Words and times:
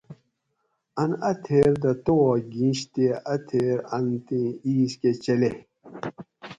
ان 1.01 1.11
اۤ 1.29 1.35
تھیر 1.43 1.71
دہ 1.81 1.91
تواک 2.03 2.41
گیش 2.53 2.79
تے 2.93 3.05
اۤ 3.33 3.39
تھیر 3.47 3.77
ان 3.95 4.05
تیں 4.25 4.49
ایس 4.65 4.91
کہ 5.01 5.11
چلیئ 5.23 5.53